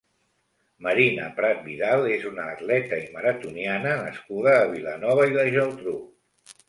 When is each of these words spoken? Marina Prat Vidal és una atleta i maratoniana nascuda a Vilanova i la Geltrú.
Marina 0.85 1.27
Prat 1.39 1.59
Vidal 1.67 2.07
és 2.15 2.25
una 2.29 2.45
atleta 2.53 3.01
i 3.03 3.05
maratoniana 3.19 3.93
nascuda 4.01 4.57
a 4.63 4.67
Vilanova 4.75 5.29
i 5.33 5.37
la 5.37 5.45
Geltrú. 5.59 5.95